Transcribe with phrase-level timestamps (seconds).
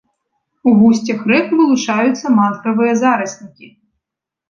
[0.71, 3.75] У вусцях рэк вылучаюцца мангравыя зараснікі.